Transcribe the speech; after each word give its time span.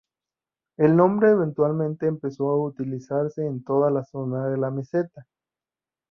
El 0.77 0.95
nombre 0.97 1.29
eventualmente 1.29 2.07
empezó 2.07 2.49
a 2.49 2.57
utilizarse 2.59 3.45
en 3.45 3.63
toda 3.63 3.91
la 3.91 4.03
zona 4.03 4.47
de 4.47 4.57
la 4.57 4.71
meseta. 4.71 5.27